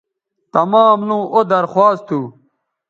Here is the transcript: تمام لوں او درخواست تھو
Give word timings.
تمام 0.53 0.99
لوں 1.07 1.23
او 1.33 1.39
درخواست 1.53 2.03
تھو 2.07 2.19